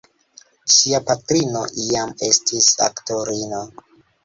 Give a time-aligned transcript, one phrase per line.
[0.75, 3.63] Ŝia patrino iam estis aktorino.